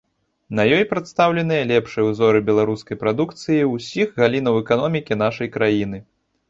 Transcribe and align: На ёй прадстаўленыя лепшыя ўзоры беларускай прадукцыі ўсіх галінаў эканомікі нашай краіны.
На 0.59 0.63
ёй 0.77 0.79
прадстаўленыя 0.93 1.67
лепшыя 1.71 2.05
ўзоры 2.07 2.39
беларускай 2.49 3.01
прадукцыі 3.05 3.69
ўсіх 3.75 4.07
галінаў 4.21 4.61
эканомікі 4.65 5.23
нашай 5.27 5.47
краіны. 5.59 6.07